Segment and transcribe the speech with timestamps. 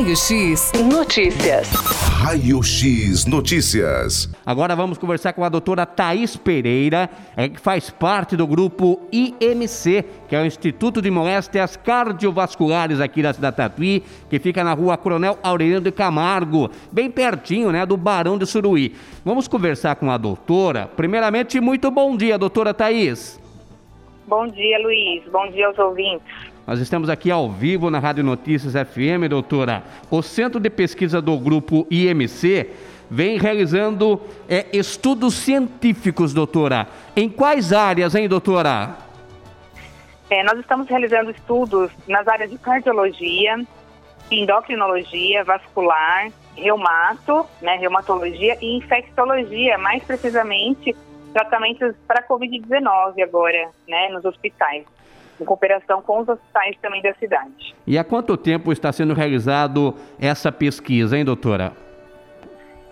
[0.00, 1.70] Raio X Notícias.
[2.22, 4.32] Raio X Notícias.
[4.46, 10.02] Agora vamos conversar com a doutora Thaís Pereira, é, que faz parte do grupo IMC,
[10.26, 14.96] que é o Instituto de Moléstias Cardiovasculares aqui da cidade Tatuí, que fica na rua
[14.96, 18.94] Coronel Aureliano de Camargo, bem pertinho, né, do Barão de Suruí.
[19.22, 20.88] Vamos conversar com a doutora.
[20.96, 23.38] Primeiramente, muito bom dia, doutora Thaís.
[24.26, 25.24] Bom dia, Luiz.
[25.30, 26.24] Bom dia aos ouvintes.
[26.66, 29.82] Nós estamos aqui ao vivo na Rádio Notícias FM, doutora.
[30.10, 32.70] O Centro de Pesquisa do Grupo IMC
[33.10, 36.86] vem realizando é, estudos científicos, doutora.
[37.16, 38.96] Em quais áreas, hein, doutora?
[40.28, 43.58] É, nós estamos realizando estudos nas áreas de cardiologia,
[44.30, 50.94] endocrinologia, vascular, reumato, né, reumatologia e infectologia, mais precisamente
[51.32, 54.84] tratamentos para Covid-19 agora, né, nos hospitais
[55.40, 57.74] em cooperação com os hospitais também da cidade.
[57.86, 61.72] E há quanto tempo está sendo realizado essa pesquisa, hein, doutora?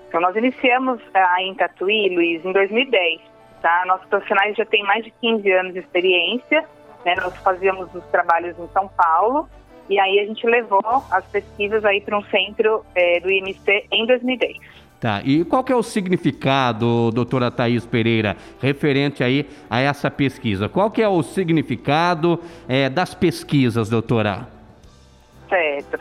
[0.08, 3.20] Então, nós iniciamos a em Tatuí, Luiz, em 2010.
[3.60, 3.84] Tá?
[3.86, 6.64] Nossos profissionais já têm mais de 15 anos de experiência.
[7.05, 7.14] Né?
[7.16, 9.48] Nós fazíamos os trabalhos em São Paulo
[9.88, 14.06] e aí a gente levou as pesquisas aí para um centro é, do IMC em
[14.06, 14.58] 2010.
[15.00, 20.68] Tá, e qual que é o significado, doutora Thaís Pereira, referente aí a essa pesquisa?
[20.68, 24.48] Qual que é o significado é, das pesquisas, doutora?
[25.48, 26.00] Certo.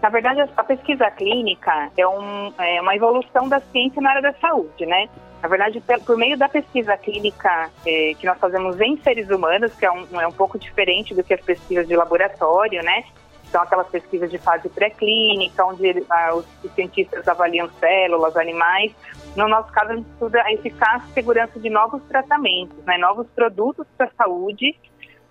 [0.00, 4.32] Na verdade, a pesquisa clínica é, um, é uma evolução da ciência na área da
[4.34, 5.08] saúde, né?
[5.42, 9.84] Na verdade, por meio da pesquisa clínica é, que nós fazemos em seres humanos, que
[9.84, 13.02] é um, é um pouco diferente do que as pesquisas de laboratório, né?
[13.50, 18.94] São aquelas pesquisas de fase pré-clínica, onde ah, os, os, cientistas avaliam células, animais.
[19.36, 23.26] No nosso caso, a gente estuda a eficácia e segurança de novos tratamentos, né, novos
[23.28, 24.74] produtos para a saúde,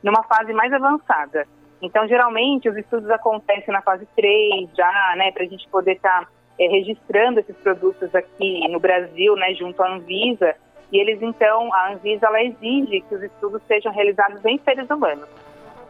[0.01, 1.47] numa fase mais avançada.
[1.81, 6.21] Então, geralmente, os estudos acontecem na fase 3 já, né, para a gente poder estar
[6.21, 6.27] tá,
[6.59, 10.55] é, registrando esses produtos aqui no Brasil, né, junto à Anvisa.
[10.91, 15.27] E eles, então, a Anvisa, ela exige que os estudos sejam realizados em seres humanos.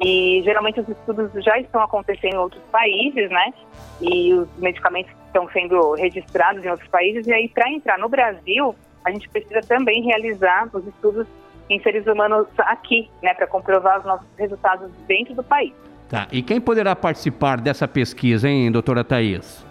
[0.01, 3.53] E geralmente os estudos já estão acontecendo em outros países, né?
[4.01, 7.25] E os medicamentos estão sendo registrados em outros países.
[7.27, 8.75] E aí, para entrar no Brasil,
[9.05, 11.27] a gente precisa também realizar os estudos
[11.69, 13.33] em seres humanos aqui, né?
[13.33, 15.73] Para comprovar os nossos resultados dentro do país.
[16.09, 16.27] Tá.
[16.31, 19.65] E quem poderá participar dessa pesquisa, hein, doutora Thais?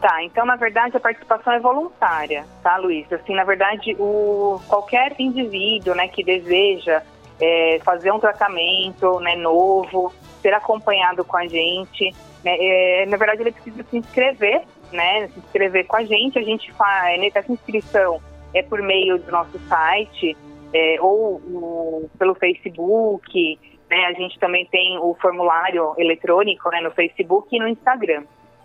[0.00, 3.12] Tá, então na verdade a participação é voluntária, tá, Luiz?
[3.12, 7.02] Assim, na verdade, o qualquer indivíduo, né, que deseja
[7.40, 10.12] é, fazer um tratamento né, novo,
[10.42, 12.14] ser acompanhado com a gente.
[12.44, 14.62] Né, é, na verdade, ele precisa se inscrever,
[14.92, 16.38] né, se inscrever com a gente.
[16.38, 18.20] A gente faz né, essa inscrição
[18.54, 20.36] é por meio do nosso site
[20.72, 23.58] é, ou no, pelo Facebook.
[23.90, 28.24] Né, a gente também tem o formulário eletrônico né, no Facebook e no Instagram.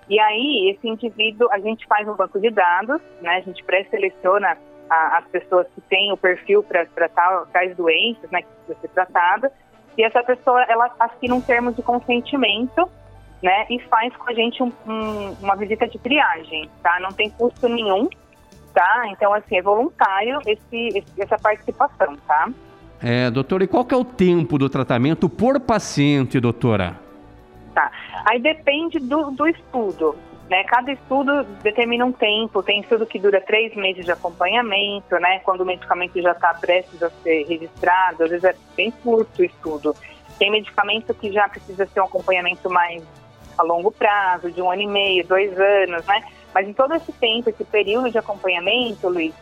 [0.10, 4.58] E aí, esse indivíduo, a gente faz um banco de dados, né, a gente pré-seleciona
[4.90, 8.88] a, as pessoas que têm o perfil para tratar tais doenças, né, que precisa ser
[8.90, 9.52] tratada,
[9.98, 12.90] e essa pessoa ela assina um termo de consentimento,
[13.42, 16.98] né, e faz com a gente um, um, uma visita de triagem, tá?
[17.02, 18.08] Não tem custo nenhum,
[18.74, 19.04] tá?
[19.08, 22.50] Então assim é voluntário esse, esse essa participação, tá?
[23.02, 26.98] É, doutora, e qual que é o tempo do tratamento por paciente, doutora?
[27.74, 27.92] Tá.
[28.26, 30.16] Aí depende do, do estudo.
[30.50, 30.64] Né?
[30.66, 35.40] Cada estudo determina um tempo, tem estudo que dura três meses de acompanhamento, né?
[35.40, 39.46] quando o medicamento já está prestes a ser registrado, às vezes é bem curto o
[39.46, 39.96] estudo.
[40.38, 43.04] Tem medicamento que já precisa ser um acompanhamento mais
[43.58, 46.24] a longo prazo, de um ano e meio, dois anos, né?
[46.54, 49.34] Mas em todo esse tempo, esse período de acompanhamento, Luiz,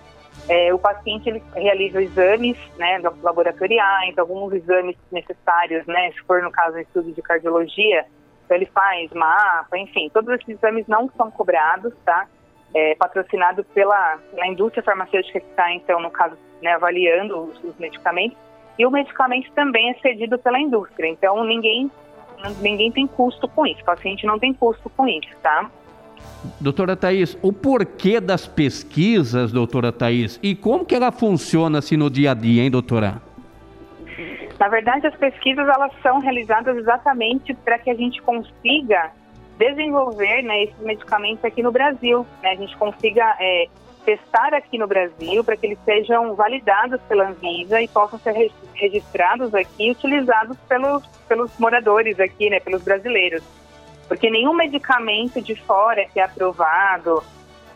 [0.48, 6.12] é, o paciente ele realiza exames né, laboratoriais, alguns exames necessários, né?
[6.12, 8.06] Se for no caso estudo de cardiologia,
[8.52, 12.28] então ele faz mapa, enfim, todos esses exames não são cobrados, tá?
[12.74, 17.78] É, patrocinado pela, pela indústria farmacêutica que está, então, no caso, né, avaliando os, os
[17.78, 18.38] medicamentos.
[18.78, 21.90] E o medicamento também é cedido pela indústria, então ninguém,
[22.62, 25.70] ninguém tem custo com isso, o paciente não tem custo com isso, tá?
[26.60, 32.10] Doutora Thais, o porquê das pesquisas, doutora Thais, e como que ela funciona assim no
[32.10, 33.22] dia a dia, hein, doutora?
[34.62, 39.10] Na verdade, as pesquisas elas são realizadas exatamente para que a gente consiga
[39.58, 43.66] desenvolver né, esses medicamentos aqui no Brasil, né, a gente consiga é,
[44.06, 49.52] testar aqui no Brasil para que eles sejam validados pela Anvisa e possam ser registrados
[49.56, 53.42] aqui e utilizados pelos, pelos moradores aqui, né, pelos brasileiros.
[54.08, 57.24] Porque nenhum medicamento de fora que é aprovado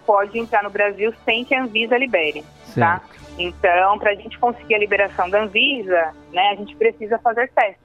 [0.05, 2.43] pode entrar no Brasil sem que a Anvisa libere,
[2.75, 2.99] tá?
[2.99, 3.09] certo.
[3.09, 3.14] tá?
[3.37, 7.83] Então, para a gente conseguir a liberação da Anvisa, né, a gente precisa fazer testes.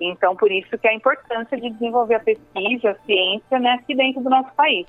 [0.00, 3.94] Então, por isso que é a importância de desenvolver a pesquisa, a ciência, né, aqui
[3.94, 4.86] dentro do nosso país.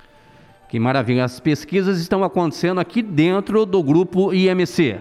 [0.68, 1.24] Que maravilha.
[1.24, 5.00] As pesquisas estão acontecendo aqui dentro do grupo IMC.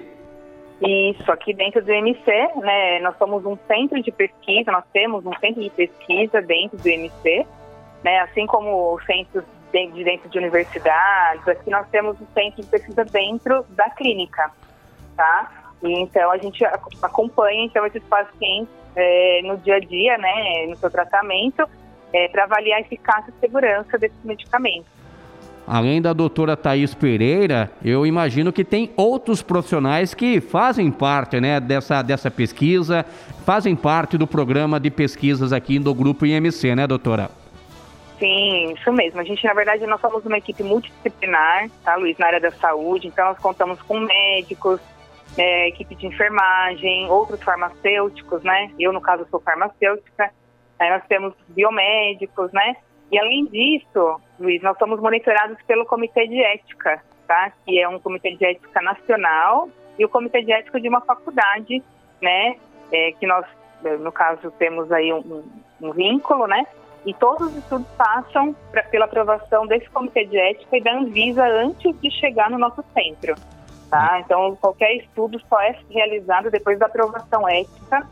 [0.82, 5.34] Isso, aqui dentro do IMC, né, nós somos um centro de pesquisa, nós temos um
[5.40, 7.46] centro de pesquisa dentro do IMC,
[8.04, 13.04] né, assim como centros de dentro de universidades, aqui nós temos um centro de pesquisa
[13.04, 14.50] dentro da clínica,
[15.16, 15.52] tá?
[15.84, 16.64] E então a gente
[17.02, 21.68] acompanha então esses pacientes é, no dia a dia, né, no seu tratamento,
[22.14, 24.96] é, para avaliar a eficácia e segurança desses medicamentos.
[25.68, 31.60] Além da doutora Thais Pereira, eu imagino que tem outros profissionais que fazem parte né,
[31.60, 33.04] dessa, dessa pesquisa,
[33.44, 37.32] fazem parte do programa de pesquisas aqui do Grupo IMC, né, doutora?
[38.20, 39.20] Sim, isso mesmo.
[39.20, 43.08] A gente, na verdade, nós somos uma equipe multidisciplinar, tá, Luiz, na área da saúde.
[43.08, 44.80] Então, nós contamos com médicos,
[45.38, 48.72] é, equipe de enfermagem, outros farmacêuticos, né?
[48.80, 50.32] Eu, no caso, sou farmacêutica.
[50.80, 52.76] Aí nós temos biomédicos, né?
[53.12, 57.52] E além disso, Luiz, nós somos monitorados pelo Comitê de Ética, tá?
[57.66, 61.84] Que é um Comitê de Ética nacional e o Comitê de Ética de uma faculdade,
[62.22, 62.56] né?
[62.92, 63.46] É, que nós,
[64.00, 65.44] no caso, temos aí um,
[65.82, 66.66] um vínculo, né?
[67.06, 71.46] E todos os estudos passam pra, pela aprovação desse Comitê de Ética e da Anvisa
[71.46, 73.36] antes de chegar no nosso centro.
[73.90, 74.20] Tá?
[74.20, 78.08] Então, qualquer estudo só é realizado depois da aprovação ética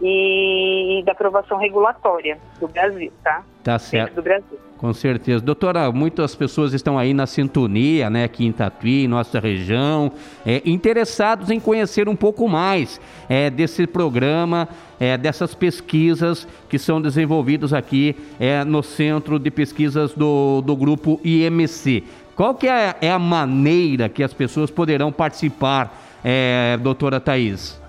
[0.00, 3.42] e da aprovação regulatória do Brasil, tá?
[3.64, 4.14] Tá certo.
[4.14, 4.58] do Brasil.
[4.76, 5.42] Com certeza.
[5.42, 10.12] Doutora, muitas pessoas estão aí na sintonia, né, aqui em Tatuí, nossa região,
[10.44, 14.68] é, interessados em conhecer um pouco mais é, desse programa,
[15.00, 21.18] é, dessas pesquisas que são desenvolvidas aqui é, no Centro de Pesquisas do, do Grupo
[21.24, 22.04] IMC.
[22.36, 25.90] Qual que é, é a maneira que as pessoas poderão participar,
[26.22, 27.82] é, doutora Thais?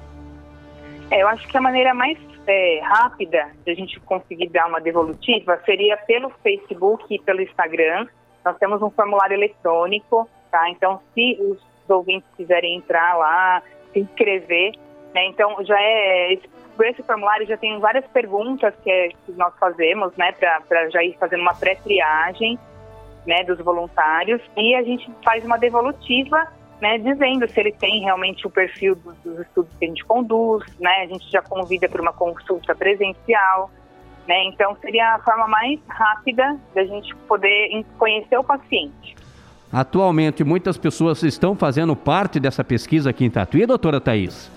[1.12, 2.18] É, eu acho que a maneira mais
[2.48, 8.08] é, rápida de a gente conseguir dar uma devolutiva seria pelo Facebook e pelo Instagram.
[8.46, 10.70] Nós temos um formulário eletrônico, tá?
[10.70, 11.60] Então, se os
[11.90, 13.62] ouvintes quiserem entrar lá,
[13.92, 14.72] se inscrever,
[15.14, 15.26] né?
[15.26, 16.38] Então, já é
[16.78, 20.32] por esse formulário já tem várias perguntas que, é, que nós fazemos, né?
[20.32, 22.58] Para já ir fazendo uma pré-triagem,
[23.28, 23.44] né?
[23.44, 26.48] Dos voluntários e a gente faz uma devolutiva
[26.82, 30.64] né, dizendo se ele tem realmente o perfil dos, dos, estudos que a gente conduz,
[30.80, 33.72] né, a gente já convida para uma consulta presencial,
[34.28, 39.16] né, então seria a forma mais rápida da gente poder conhecer o paciente.
[39.72, 44.52] Atualmente, muitas pessoas estão fazendo parte dessa pesquisa aqui em Tatuí, doutora Thais?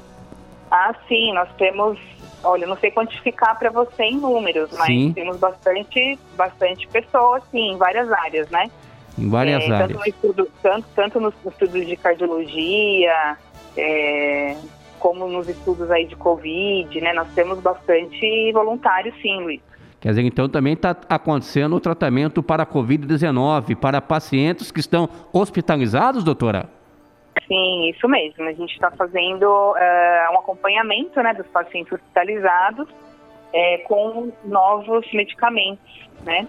[0.70, 1.99] Ah, sim, nós temos,
[2.42, 5.12] olha, não sei quantificar para você em números, mas sim.
[5.12, 8.70] temos bastante, bastante pessoas, sim, em várias áreas, né?
[9.19, 9.88] Em várias é, áreas.
[9.88, 13.37] Tanto, no estudo, tanto, tanto nos estudos de cardiologia,
[13.76, 14.56] é,
[14.98, 17.12] como nos estudos aí de Covid, né?
[17.12, 19.60] Nós temos bastante voluntários, sim, Luiz.
[20.00, 25.08] Quer dizer, então também está acontecendo o tratamento para a Covid-19 para pacientes que estão
[25.31, 26.79] hospitalizados, doutora?
[27.46, 28.44] Sim, isso mesmo.
[28.44, 32.88] A gente está fazendo uh, um acompanhamento né, dos pacientes hospitalizados
[33.52, 36.46] é, com novos medicamentos, né?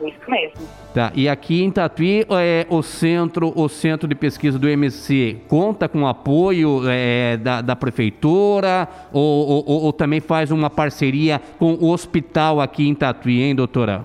[0.00, 0.68] Isso mesmo.
[0.92, 5.88] Tá, e aqui em Tatuí, é, o centro, o centro de pesquisa do MC conta
[5.88, 11.90] com apoio é, da, da prefeitura ou, ou, ou, também faz uma parceria com o
[11.90, 14.04] hospital aqui em Tatuí, hein, doutora?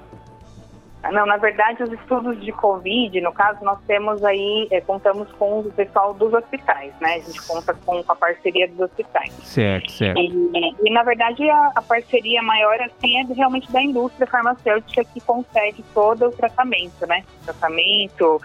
[1.12, 5.60] Não, na verdade, os estudos de Covid, no caso, nós temos aí, é, contamos com
[5.60, 7.16] o pessoal dos hospitais, né?
[7.16, 9.32] A gente conta com a parceria dos hospitais.
[9.44, 10.20] Certo, certo.
[10.20, 15.20] E, e na verdade, a, a, parceria maior, assim, é realmente da indústria farmacêutica que
[15.22, 17.24] concede todo o tratamento, né?
[17.44, 18.42] Tratamento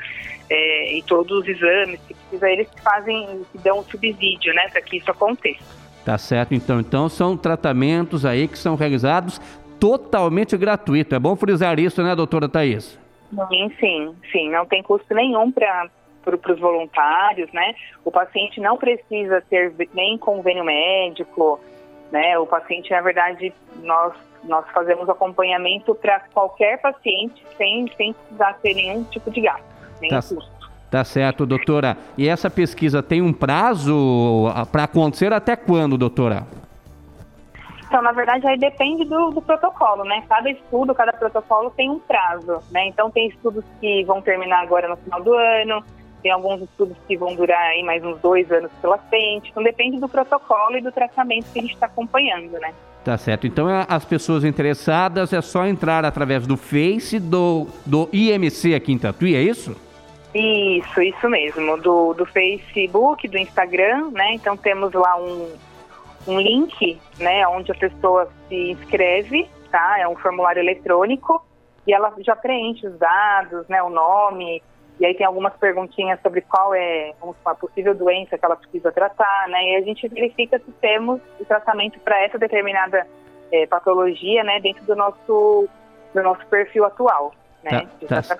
[0.50, 4.68] é, e todos os exames que precisa, eles que fazem, que dão subsídio, né?
[4.70, 5.82] Para que isso aconteça.
[6.04, 6.80] Tá certo, então.
[6.80, 9.40] Então são tratamentos aí que são realizados
[9.82, 11.12] totalmente gratuito.
[11.12, 12.96] É bom frisar isso, né, doutora Thais?
[13.48, 14.48] Sim, sim, sim.
[14.48, 15.88] Não tem custo nenhum para
[16.24, 17.74] para os voluntários, né?
[18.04, 21.58] O paciente não precisa ter nem convênio médico,
[22.12, 22.38] né?
[22.38, 24.12] O paciente, na verdade, nós
[24.44, 29.64] nós fazemos acompanhamento para qualquer paciente sem, sem precisar ter nenhum tipo de gasto,
[30.00, 30.50] nem tá, custo.
[30.90, 31.96] Tá certo, doutora.
[32.16, 36.46] E essa pesquisa tem um prazo para acontecer até quando, doutora?
[37.92, 40.24] Então, na verdade, aí depende do, do, protocolo, né?
[40.26, 42.86] Cada estudo, cada protocolo tem um prazo, né?
[42.86, 45.84] Então, tem estudos que vão terminar agora no final do ano,
[46.22, 49.50] tem alguns estudos que vão durar aí mais uns dois anos pela frente.
[49.50, 52.72] Então, depende do protocolo e do tratamento que a gente está acompanhando, né?
[53.04, 53.46] Tá certo.
[53.46, 58.90] Então, é, as pessoas interessadas é só entrar através do Face do, do IMC aqui
[58.94, 59.76] em Tatuí, é isso?
[60.34, 61.76] Isso, isso mesmo.
[61.76, 64.32] Do, do Facebook, do Instagram, né?
[64.32, 65.50] Então, temos lá um
[66.26, 69.98] um link, né, onde a pessoa se inscreve, tá?
[69.98, 71.44] É um formulário eletrônico
[71.86, 74.62] e ela já preenche os dados, né, o nome,
[75.00, 77.12] e aí tem algumas perguntinhas sobre qual é
[77.44, 79.58] a possível doença que ela precisa tratar, né?
[79.64, 83.06] E a gente verifica se temos o tratamento para essa determinada
[83.50, 85.68] é, patologia, né, dentro do nosso
[86.14, 87.32] do nosso perfil atual,
[87.64, 87.88] né?
[88.06, 88.36] Tá, tá.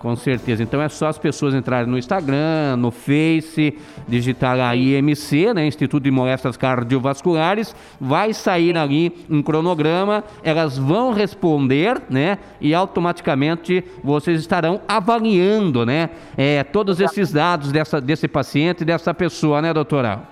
[0.00, 0.62] Com certeza.
[0.62, 3.78] Então é só as pessoas entrarem no Instagram, no Face,
[4.08, 11.12] digitar lá IMC, né, Instituto de Molestias Cardiovasculares, vai sair ali um cronograma, elas vão
[11.12, 18.86] responder, né, e automaticamente vocês estarão avaliando, né, é, todos esses dados dessa, desse paciente,
[18.86, 20.22] dessa pessoa, né, doutora?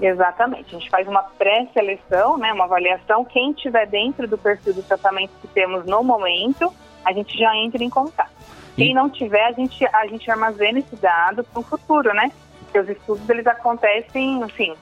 [0.00, 0.74] Exatamente.
[0.74, 3.22] A gente faz uma pré-seleção, né, uma avaliação.
[3.22, 6.72] Quem estiver dentro do perfil do tratamento que temos no momento,
[7.04, 8.33] a gente já entra em contato.
[8.76, 12.30] Quem não tiver, a gente, a gente armazena esse dado para o futuro, né?
[12.64, 14.74] Porque os estudos, eles acontecem, assim,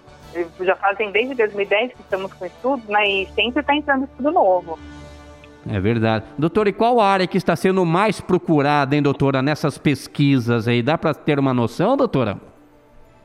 [0.61, 3.07] já fazem desde 2010 que estamos com estudos, né?
[3.07, 4.79] E sempre está entrando estudo novo.
[5.69, 6.25] É verdade.
[6.37, 10.83] Doutora, e qual área que está sendo mais procurada, hein, doutora, nessas pesquisas aí?
[10.83, 12.37] Dá para ter uma noção, doutora?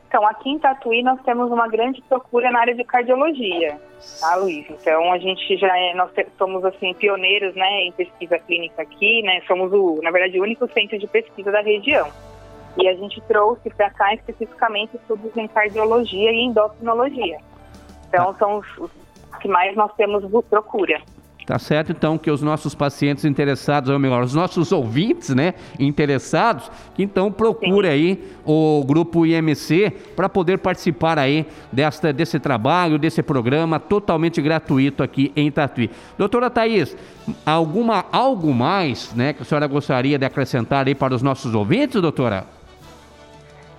[0.08, 3.78] Então, aqui em Tatuí nós temos uma grande procura na área de cardiologia,
[4.22, 4.66] tá, Luiz?
[4.70, 9.42] Então, a gente já é, nós somos, assim, pioneiros, né, em pesquisa clínica aqui, né?
[9.46, 12.08] Somos, o, na verdade, o único centro de pesquisa da região.
[12.78, 17.40] E a gente trouxe para cá especificamente estudos em cardiologia e endocrinologia.
[18.08, 18.92] Então, são os, os
[19.42, 21.02] que mais nós temos procura.
[21.48, 26.70] Tá certo, então, que os nossos pacientes interessados, ou melhor, os nossos ouvintes, né, interessados,
[26.94, 33.24] que então procure aí o grupo IMC para poder participar aí desta, desse trabalho, desse
[33.24, 35.89] programa totalmente gratuito aqui em Tatuí.
[36.18, 36.98] Doutora Thais,
[37.46, 42.01] alguma, algo mais, né, que a senhora gostaria de acrescentar aí para os nossos ouvintes,
[42.01, 42.46] doutora?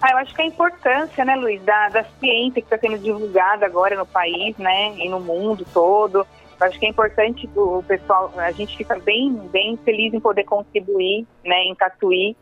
[0.01, 3.67] Ah, eu acho que a importância, né, Luiz, da, da ciência que está sendo divulgada
[3.67, 6.27] agora no país, né, e no mundo todo,
[6.61, 11.27] acho que é importante o pessoal, a gente fica bem, bem feliz em poder contribuir,
[11.45, 12.37] né, em Tatuí,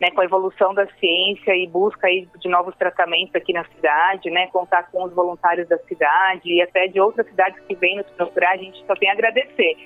[0.00, 4.30] né, com a evolução da ciência e busca aí de novos tratamentos aqui na cidade,
[4.30, 8.06] né, contar com os voluntários da cidade e até de outras cidades que vêm nos
[8.10, 9.76] procurar, a gente só tem a agradecer,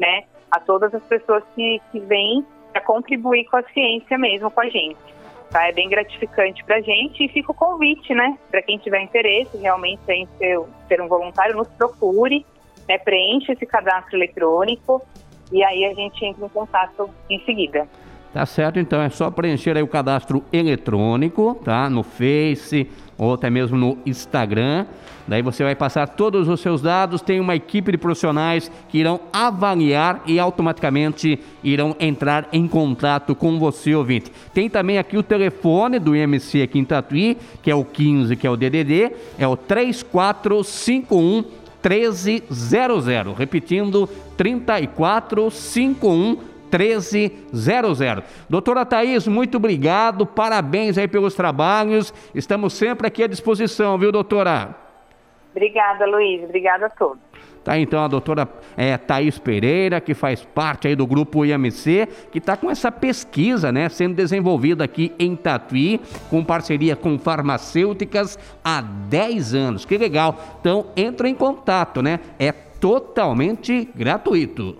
[0.00, 4.60] né, a todas as pessoas que, que vêm para contribuir com a ciência mesmo com
[4.60, 4.96] a gente.
[5.50, 5.66] Tá?
[5.66, 9.56] É bem gratificante para a gente e fica o convite, né, para quem tiver interesse
[9.58, 12.44] realmente em ser, ser um voluntário, nos procure,
[12.88, 15.02] né, preenche esse cadastro eletrônico
[15.52, 17.86] e aí a gente entra em contato em seguida.
[18.32, 21.88] Tá certo, então é só preencher aí o cadastro eletrônico, tá?
[21.88, 24.86] No Face ou até mesmo no Instagram.
[25.26, 29.20] Daí você vai passar todos os seus dados, tem uma equipe de profissionais que irão
[29.30, 34.32] avaliar e automaticamente irão entrar em contato com você, ouvinte.
[34.54, 38.46] Tem também aqui o telefone do IMC aqui em Tatuí, que é o 15, que
[38.46, 41.44] é o DDD, é o 3451
[41.82, 43.36] 1300.
[43.36, 48.24] Repetindo, 3451 1300.
[48.48, 52.12] Doutora Thaís, muito obrigado, parabéns aí pelos trabalhos.
[52.34, 54.74] Estamos sempre aqui à disposição, viu, doutora?
[55.50, 56.44] Obrigada, Luiz.
[56.44, 57.27] Obrigada a todos.
[57.68, 58.48] Tá então a doutora
[58.78, 63.70] é, Thaís Pereira, que faz parte aí do grupo IMC, que está com essa pesquisa,
[63.70, 69.84] né, sendo desenvolvida aqui em Tatuí, com parceria com farmacêuticas há 10 anos.
[69.84, 70.58] Que legal.
[70.58, 72.20] Então entra em contato, né?
[72.38, 74.78] É totalmente gratuito.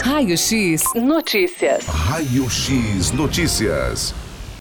[0.00, 1.86] Raio X Notícias.
[1.86, 4.14] Raio X Notícias.